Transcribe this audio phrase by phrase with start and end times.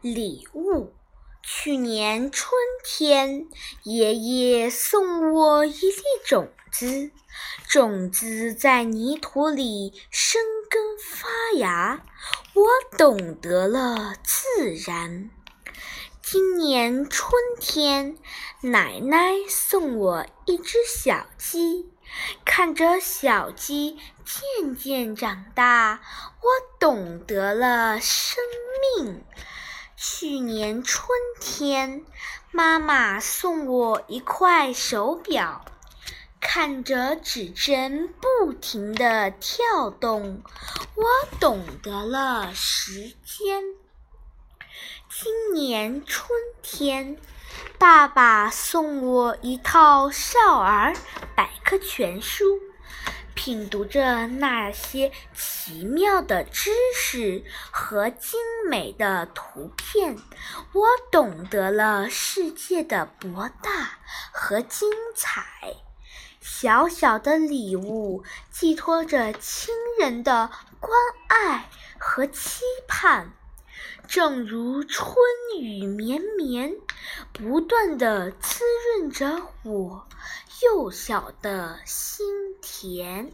[0.00, 0.92] 礼物。
[1.42, 2.50] 去年春
[2.84, 3.46] 天，
[3.84, 7.12] 爷爷送我一粒种子，
[7.68, 12.04] 种子在泥土里生根发芽，
[12.54, 15.30] 我懂得了自然。
[16.20, 18.18] 今年春天，
[18.62, 21.92] 奶奶送我一只小鸡，
[22.44, 26.00] 看着小鸡渐渐长大，
[26.40, 26.48] 我
[26.80, 28.42] 懂得了生
[28.98, 29.24] 命。
[30.08, 31.08] 去年春
[31.40, 32.04] 天，
[32.52, 35.64] 妈妈送我一块手表，
[36.40, 40.44] 看着指针不停地跳动，
[40.94, 41.04] 我
[41.40, 43.64] 懂得了时间。
[45.10, 46.30] 今年春
[46.62, 47.18] 天，
[47.76, 50.94] 爸爸送我一套少儿
[51.34, 52.60] 百科全书，
[53.36, 60.16] 品读着那些奇妙的知识和精美的图片，
[60.72, 64.00] 我懂得了世界的博大
[64.32, 65.44] 和精彩。
[66.40, 70.92] 小小的礼物，寄托着亲人的关
[71.28, 73.32] 爱和期盼。
[74.08, 75.14] 正如春
[75.60, 76.74] 雨绵绵，
[77.32, 78.64] 不断的滋
[78.98, 80.08] 润着我
[80.62, 82.45] 幼小的心
[82.80, 83.32] 甜。